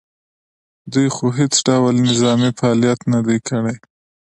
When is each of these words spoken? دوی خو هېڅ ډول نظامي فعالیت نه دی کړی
دوی 0.93 1.07
خو 1.15 1.25
هېڅ 1.39 1.53
ډول 1.67 1.95
نظامي 2.07 2.51
فعالیت 2.59 2.99
نه 3.13 3.19
دی 3.27 3.37
کړی 3.47 3.75